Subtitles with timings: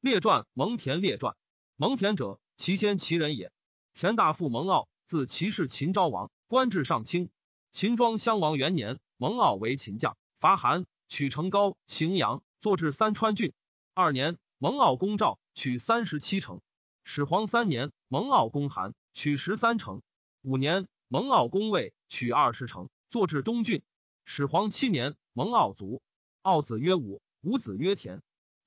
[0.00, 1.36] 列传蒙恬列传。
[1.76, 3.52] 蒙恬者，其先齐人也。
[3.92, 7.28] 田大父蒙骜，自齐氏秦昭王，官至上卿。
[7.70, 13.52] 秦庄襄王元年，蒙骜为秦将，伐韩，取成皋、荥阳，坐至三川郡。
[13.92, 16.62] 二年，蒙骜攻赵，取三十七城。
[17.04, 20.00] 始皇三年，蒙骜攻韩，取十三城。
[20.40, 23.82] 五年，蒙骜攻魏，取二十城，坐至东郡。
[24.24, 26.00] 始皇七年，蒙骜卒。
[26.42, 28.22] 骜子曰武，武子曰田。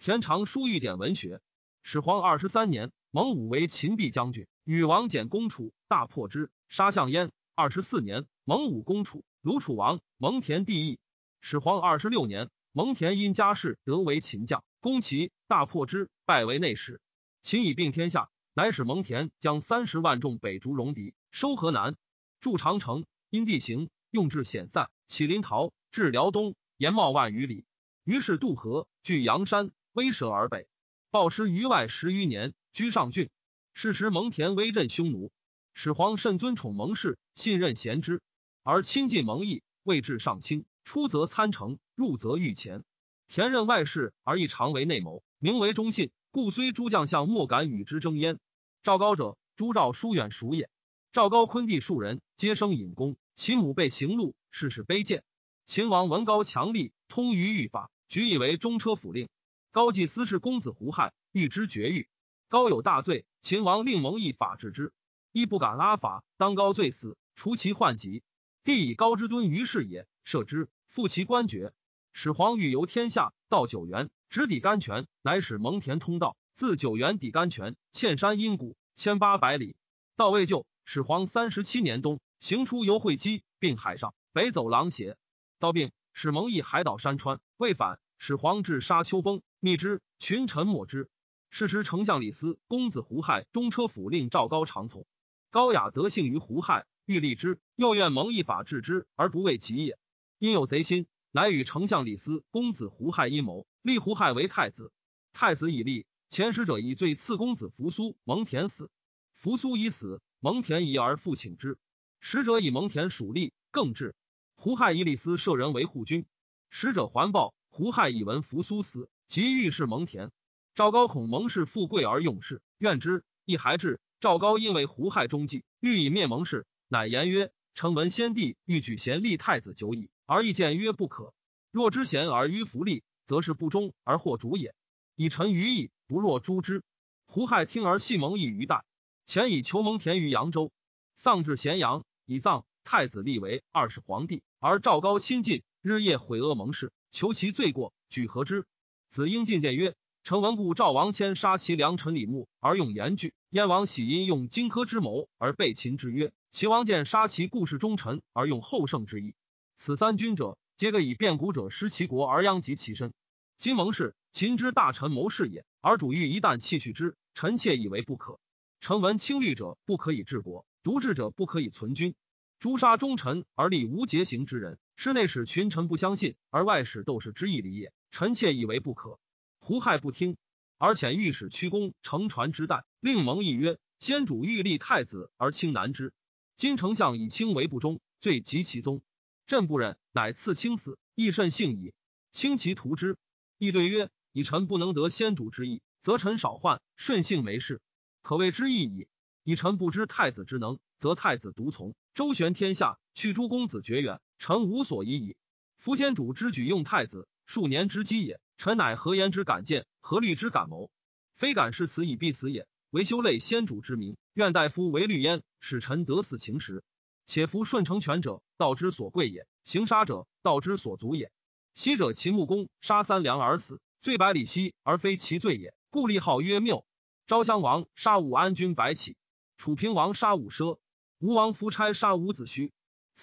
[0.05, 1.39] 田常书御典文学。
[1.81, 2.91] 始皇二十三年。
[3.09, 7.31] 蒙武为秦毕将军，与王翦攻楚，大破之，杀项燕。
[7.55, 10.99] 二十四年，蒙武攻楚，鲁楚王，蒙恬帝义。
[11.39, 16.99] 始皇二十六年，蒙恬因家世得为秦将，攻齐，大破之，拜为内史。
[17.41, 21.95] 秦以并天下，乃使蒙恬将三十万众北逐戎狄，收河南，
[22.41, 23.05] 筑长城。
[23.29, 27.63] 因地形用至险塞，起临洮，至辽东，延茂万余里。
[28.03, 30.67] 于是渡河，据阳山，威慑而北，
[31.11, 32.55] 暴师于外十余年。
[32.71, 33.29] 居上郡，
[33.75, 35.31] 是时蒙恬威震匈奴，
[35.75, 38.19] 始皇甚尊宠蒙氏，信任贤之，
[38.63, 40.65] 而亲近蒙毅，位至上卿。
[40.83, 42.83] 出则参城，入则御前。
[43.27, 48.39] 田任外事，而亦常为内谋，名为忠信，故虽诸将相莫敢与之争焉。
[48.81, 50.71] 赵高者，朱赵疏远属也。
[51.11, 55.23] 赵高昆弟数人，皆生隐公，其母被刑戮，事事卑贱。
[55.67, 59.29] 秦王闻高强力，通于御法，举以为中车府令。
[59.73, 62.07] 高季司事公子胡亥，欲之绝狱。
[62.47, 64.93] 高有大罪，秦王令蒙毅法治之，
[65.31, 68.21] 亦不敢拉法，当高罪死，除其患疾。
[68.63, 71.73] 帝以高之敦于是也，赦之，复其官爵。
[72.13, 79.75] 始皇欲游天下，到九原，直抵甘泉，乃使蒙恬通道，自九原抵甘泉，堑山阴谷，千八百里。
[80.15, 85.17] 到未就，始皇三十七年冬，行出游会稽，并海上，北走狼邪。
[85.57, 87.99] 到病，使蒙毅海岛山川，未返。
[88.25, 91.09] 始皇至沙丘崩，密之，群臣莫之。
[91.49, 95.05] 是时，丞相李斯公子胡亥中车府令赵高常从。
[95.49, 99.99] 高雅德幸于胡亥，欲立之，又愿蒙一法治之，而不为己也。
[100.39, 104.93] 因有贼心，乃与丞相李斯公子胡亥阴谋，立胡亥为太子。
[105.33, 108.15] 太子已立，前使者以罪赐公子扶苏。
[108.23, 108.89] 蒙恬死，
[109.33, 111.77] 扶苏已死，蒙恬疑而复请之。
[112.21, 114.15] 使者以蒙恬属吏，更至。
[114.55, 116.25] 胡亥以李斯设人为护军。
[116.69, 120.29] 使者还报，胡亥以闻扶苏死，即欲事蒙恬。
[120.75, 123.99] 赵高恐蒙氏富贵而用事，怨之，亦还至。
[124.19, 131.33] 赵高因为胡亥中计，欲以灭蒙氏，乃言曰：“臣闻先帝欲举贤立太子久矣，而意见曰不可。
[131.71, 134.75] 若知贤而迂弗立，则是不忠而惑主也。
[135.15, 136.83] 以臣愚意，不若诛之。”
[137.25, 138.85] 胡亥听而系蒙毅于代，
[139.25, 140.71] 前以求蒙恬于扬州，
[141.15, 142.67] 丧至咸阳，以葬。
[142.83, 148.65] 太子立为二世皇帝，而赵高亲近，日夜毁恶蒙氏，求其罪过，举何之？
[149.07, 149.95] 子婴进谏曰。
[150.23, 156.33] 臣闻故赵王迁杀其良臣李牧而用严具，燕王喜因用荆轲之谋而被秦之约。
[156.49, 159.35] 齐王见杀其故事忠臣而用后胜之意。
[159.75, 163.13] 此三君者，皆各以变古者失其国而殃及其身。
[163.59, 168.39] 今蒙氏秦之大臣谋士也，而主欲一旦弃去之，臣妾以为不可。
[168.81, 172.15] 臣闻轻虑者不可以治国，独治者不可以存君。
[172.59, 177.93] 诛杀忠臣而立无节行之人，是内使群臣不相信，而外使斗士之义理也。
[178.11, 179.19] 臣妾以为不可。
[179.59, 180.37] 胡亥不听，
[180.77, 186.13] 而遣御史屈公乘船之代，令蒙毅曰：“先主欲立太子而轻难之，
[186.55, 189.01] 今丞相以轻为不忠，罪及其宗。
[189.47, 191.93] 朕不忍，乃赐卿死，亦甚幸矣。
[192.31, 193.17] 轻其图之。”
[193.57, 197.81] 亦对曰：“以臣不能得先主之意，则臣少患，顺性没事，
[198.21, 199.07] 可谓之义矣。
[199.43, 205.37] 以臣不知太子之能，则太子独从，周旋天下，去诸公子绝远，臣无所疑矣。
[205.77, 210.91] 夫先主之举用太子，数年之机也。”臣乃何言之敢谏，何虑之敢谋？
[211.33, 212.67] 非敢视此以必死也。
[212.89, 216.83] 惟修类先主之名，愿大夫为虑焉，使臣得死情时。
[217.25, 221.31] 且夫顺承权者，道之所贵也；行杀者，道之所足也。
[221.73, 226.85] 昔者秦穆公杀三良而死，罪百里奚而非其罪也，故立号曰谬。
[227.27, 229.15] 昭襄王杀武安君白起，
[229.55, 230.79] 楚平王杀武奢，
[231.19, 232.71] 吴王夫差杀伍子胥。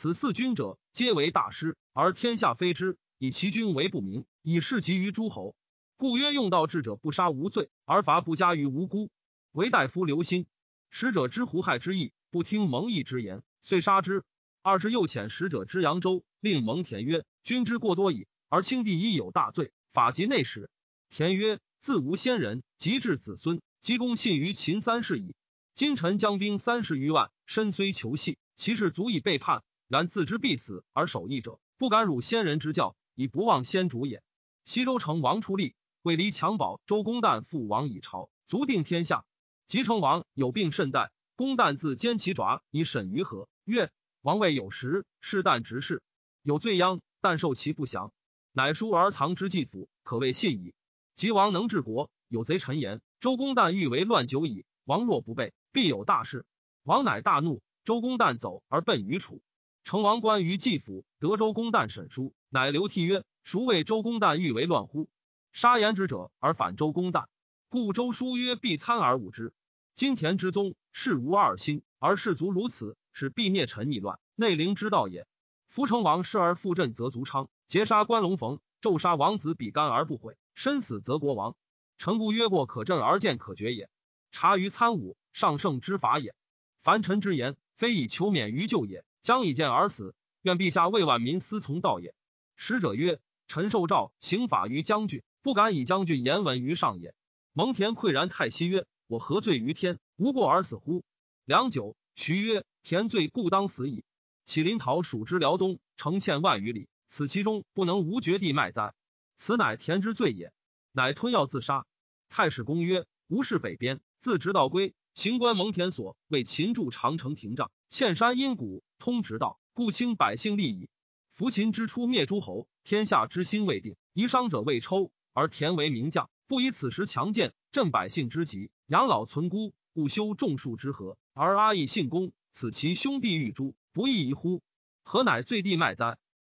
[0.03, 2.97] 此四君者，皆为大师，而天下非之。
[3.19, 5.55] 以其君为不明，以事急于诸侯，
[5.99, 9.11] 故曰：用道智者不杀无罪，而罚不加于无辜。
[9.53, 10.47] 唯大夫留心，
[10.89, 14.25] 使者知胡亥之意，不听蒙毅之言，遂杀之。
[14.63, 20.71] 二是又遣使者知扬州，令蒙恬曰：君之过多矣，而卿弟亦有大罪，法及内史。
[21.11, 25.35] 恬曰：自无先人，及至子孙，积功信于秦三世矣。
[25.75, 32.95] 今臣将兵三十余万，身虽求系，其事足以背叛，然自知必死而守义者，不敢辱先人之教。
[33.17, 34.23] 以不忘先主也。
[34.65, 36.81] 西周成王出力，为离襁褓。
[36.87, 39.25] 周公旦父王以朝，足定天下。
[39.67, 43.49] 吉成王有病甚殆，公旦自坚其爪以审于何。
[43.65, 43.91] 曰：
[44.21, 46.05] 王位有时，是旦执事，
[46.45, 48.13] 有罪殃，但受其不祥。
[48.53, 50.73] 乃书而藏之祭府，可谓信矣。
[51.17, 53.01] 吉王能治国，有贼臣言。
[53.19, 56.47] 周公旦欲为乱久矣，王若不备，必有大事。
[56.85, 57.61] 王乃大怒。
[57.83, 59.43] 周公旦走而奔于楚。
[59.91, 65.11] 成王关于祭府，得周公旦审书，乃流涕曰：“孰谓周公旦欲为乱乎？
[65.51, 67.27] 杀言之者而反周公旦，
[67.69, 69.53] 故周书曰：‘必参而侮之。’
[69.97, 75.27] 今田之宗，事无二心，而士卒如此，是必灭臣逆乱，内陵之道也。
[75.67, 81.57] 夫成王失而复振，则足昌；劫杀关龙逢，纣杀王子比干而不悔，身死则国亡。
[81.99, 83.91] 臣故曰：过可振而见可决也。
[84.31, 86.33] 察于参武，上圣之法也。
[86.81, 90.15] 凡臣之言。”非以求免于救也，将以剑而死。
[90.43, 92.15] 愿陛下为万民思从道也。
[92.57, 97.15] 使者曰：“臣受诏刑法于将军，不敢以将军言闻于上也。”
[97.53, 99.99] 蒙恬喟然太息曰：“我何罪于天？
[100.17, 101.05] 无过而死乎？”
[101.45, 104.05] 良久，徐曰：“田罪故当死矣。
[104.47, 108.95] 启临洮属之辽东，城堑万余里，此其中不能无绝地脉哉？
[109.37, 110.53] 此乃田之罪也。
[110.93, 111.85] 乃吞药自杀。”
[112.31, 120.89] 太史公曰：“吾是北边，自直道归。”行官蒙恬所为秦筑长城亭障，堑山阴谷，通直道，故清百姓利矣。
[121.33, 134.63] 夫秦之初灭诸侯，天下之心未定，夷商者未抽，而田为名将，不以此时强健，振百姓之急，养老存孤，故修种树之和，而阿邑信公，此其兄弟欲诛，不亦宜乎？
[135.03, 136.19] 何乃罪地卖哉？